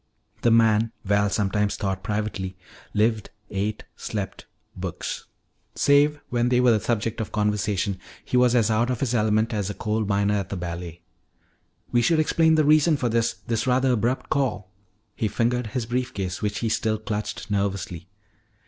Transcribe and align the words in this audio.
The 0.41 0.49
man, 0.49 0.91
Val 1.05 1.29
sometimes 1.29 1.75
thought 1.75 2.01
privately, 2.01 2.57
lived, 2.95 3.29
ate, 3.51 3.83
slept 3.95 4.47
books. 4.75 5.25
Save 5.75 6.19
when 6.31 6.49
they 6.49 6.59
were 6.59 6.71
the 6.71 6.79
subject 6.79 7.21
of 7.21 7.31
conversation, 7.31 7.99
he 8.25 8.35
was 8.35 8.55
as 8.55 8.71
out 8.71 8.89
of 8.89 8.99
his 9.01 9.13
element 9.13 9.53
as 9.53 9.69
a 9.69 9.75
coal 9.75 10.03
miner 10.03 10.33
at 10.33 10.49
the 10.49 10.57
ballet. 10.57 11.03
"We 11.91 12.01
should 12.01 12.19
explain 12.19 12.55
the 12.55 12.65
reason 12.65 12.97
for 12.97 13.09
this 13.09 13.33
this 13.45 13.67
rather 13.67 13.91
abrupt 13.91 14.31
call." 14.31 14.71
He 15.15 15.27
fingered 15.27 15.67
his 15.67 15.85
brief 15.85 16.15
case, 16.15 16.41
which 16.41 16.57
he 16.61 16.69
still 16.69 16.97
clutched, 16.97 17.51
nervously. 17.51 18.07